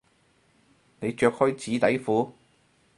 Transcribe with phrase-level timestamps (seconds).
[0.99, 2.31] 你着開紙底褲？